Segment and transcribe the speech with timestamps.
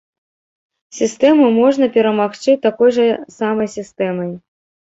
[0.99, 3.07] Сістэму можна перамагчы такой жа
[3.37, 4.29] самай сістэмай.